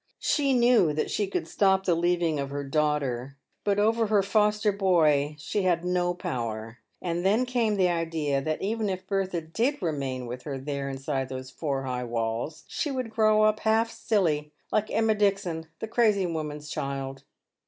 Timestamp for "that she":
0.93-1.27